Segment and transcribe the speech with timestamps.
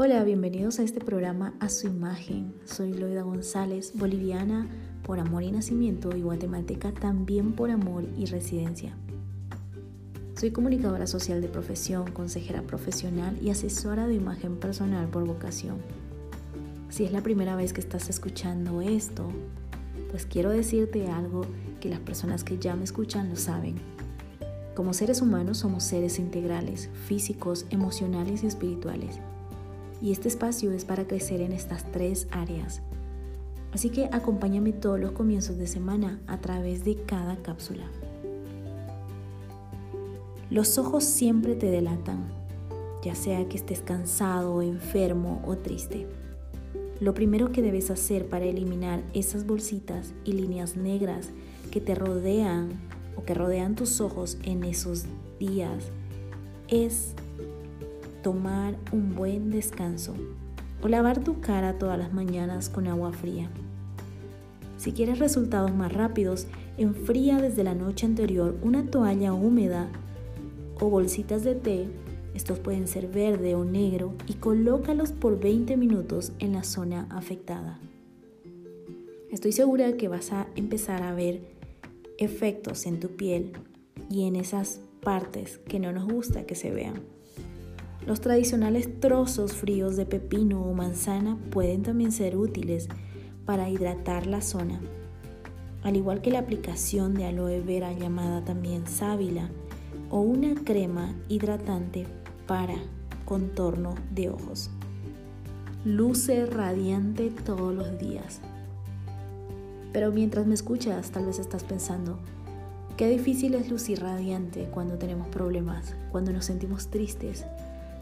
[0.00, 2.54] Hola, bienvenidos a este programa A su imagen.
[2.64, 4.68] Soy Loida González, boliviana
[5.02, 8.96] por amor y nacimiento y guatemalteca también por amor y residencia.
[10.36, 15.78] Soy comunicadora social de profesión, consejera profesional y asesora de imagen personal por vocación.
[16.90, 19.28] Si es la primera vez que estás escuchando esto,
[20.12, 21.44] pues quiero decirte algo
[21.80, 23.74] que las personas que ya me escuchan lo saben.
[24.76, 29.18] Como seres humanos somos seres integrales, físicos, emocionales y espirituales
[30.00, 32.82] y este espacio es para crecer en estas tres áreas.
[33.72, 37.84] Así que acompáñame todos los comienzos de semana a través de cada cápsula.
[40.50, 42.24] Los ojos siempre te delatan,
[43.02, 46.06] ya sea que estés cansado, enfermo o triste.
[47.00, 51.30] Lo primero que debes hacer para eliminar esas bolsitas y líneas negras
[51.70, 52.70] que te rodean
[53.16, 55.04] o que rodean tus ojos en esos
[55.38, 55.84] días
[56.68, 57.14] es
[58.28, 60.14] tomar un buen descanso
[60.82, 63.48] o lavar tu cara todas las mañanas con agua fría.
[64.76, 69.88] Si quieres resultados más rápidos, enfría desde la noche anterior una toalla húmeda
[70.78, 71.88] o bolsitas de té,
[72.34, 77.80] estos pueden ser verde o negro, y colócalos por 20 minutos en la zona afectada.
[79.30, 81.40] Estoy segura que vas a empezar a ver
[82.18, 83.52] efectos en tu piel
[84.10, 87.16] y en esas partes que no nos gusta que se vean.
[88.06, 92.88] Los tradicionales trozos fríos de pepino o manzana pueden también ser útiles
[93.44, 94.80] para hidratar la zona,
[95.82, 99.50] al igual que la aplicación de aloe vera llamada también sábila
[100.10, 102.06] o una crema hidratante
[102.46, 102.76] para
[103.24, 104.70] contorno de ojos.
[105.84, 108.40] Luce radiante todos los días.
[109.92, 112.18] Pero mientras me escuchas, tal vez estás pensando,
[112.96, 117.44] qué difícil es lucir radiante cuando tenemos problemas, cuando nos sentimos tristes,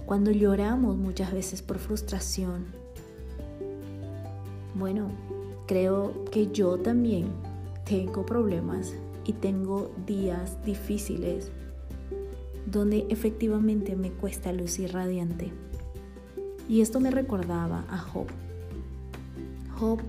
[0.06, 2.64] cuando lloramos muchas veces por frustración.
[4.76, 5.08] Bueno,
[5.66, 7.26] creo que yo también
[7.84, 8.94] tengo problemas
[9.24, 11.50] y tengo días difíciles
[12.66, 15.52] donde efectivamente me cuesta lucir radiante.
[16.68, 18.26] Y esto me recordaba a Job.
[19.78, 20.00] Job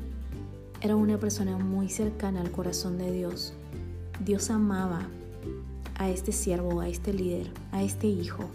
[0.82, 3.54] era una persona muy cercana al corazón de Dios.
[4.24, 5.08] Dios amaba
[5.96, 8.50] a este siervo, a este líder, a este hijo.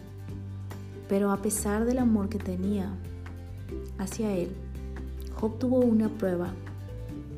[1.12, 2.91] Pero a pesar del amor que tenía
[3.99, 4.49] hacia él,
[5.34, 6.55] Job tuvo una prueba,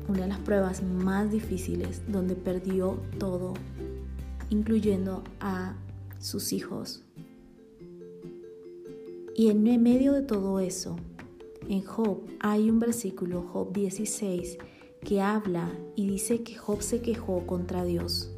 [0.07, 3.53] una de las pruebas más difíciles, donde perdió todo,
[4.49, 5.75] incluyendo a
[6.19, 7.03] sus hijos.
[9.35, 10.95] Y en medio de todo eso,
[11.67, 14.57] en Job hay un versículo, Job 16,
[15.01, 18.31] que habla y dice que Job se quejó contra Dios.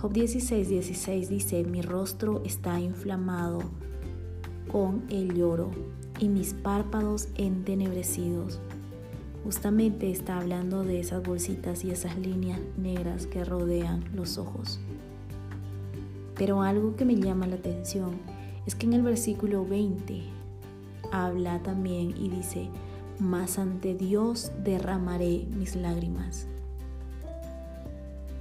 [0.00, 3.60] Job 16, 16 dice, mi rostro está inflamado
[4.70, 5.70] con el lloro
[6.18, 8.60] y mis párpados entenebrecidos.
[9.44, 14.80] Justamente está hablando de esas bolsitas y esas líneas negras que rodean los ojos.
[16.36, 18.12] Pero algo que me llama la atención
[18.66, 20.22] es que en el versículo 20
[21.12, 22.68] habla también y dice,
[23.18, 26.46] mas ante Dios derramaré mis lágrimas.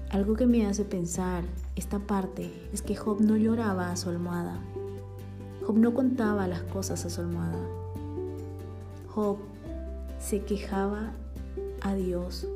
[0.10, 1.44] Algo que me hace pensar
[1.76, 4.62] esta parte es que Job no lloraba a su almohada,
[5.66, 7.66] Job no contaba las cosas a su almohada.
[9.08, 9.38] Job
[10.20, 11.14] se quejaba
[11.82, 12.48] a Dios.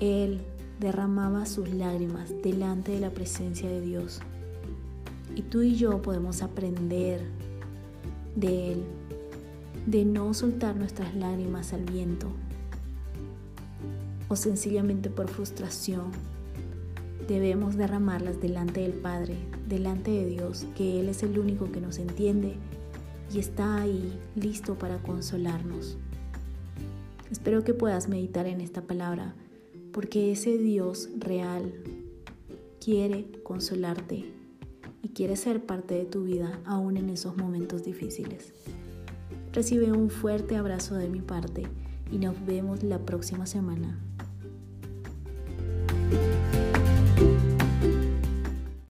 [0.00, 0.40] Él
[0.80, 4.20] derramaba sus lágrimas delante de la presencia de Dios.
[5.36, 7.20] Y tú y yo podemos aprender
[8.34, 8.84] de Él,
[9.86, 12.28] de no soltar nuestras lágrimas al viento
[14.28, 16.12] o sencillamente por frustración.
[17.30, 19.36] Debemos derramarlas delante del Padre,
[19.68, 22.56] delante de Dios, que Él es el único que nos entiende
[23.32, 25.96] y está ahí listo para consolarnos.
[27.30, 29.36] Espero que puedas meditar en esta palabra,
[29.92, 31.72] porque ese Dios real
[32.84, 34.24] quiere consolarte
[35.00, 38.52] y quiere ser parte de tu vida aún en esos momentos difíciles.
[39.52, 41.62] Recibe un fuerte abrazo de mi parte
[42.10, 44.00] y nos vemos la próxima semana.